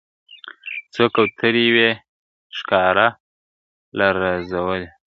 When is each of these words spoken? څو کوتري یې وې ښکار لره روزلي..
څو 0.93 1.03
کوتري 1.15 1.63
یې 1.67 1.71
وې 1.75 1.91
ښکار 2.57 2.95
لره 3.99 4.19
روزلي.. 4.35 4.85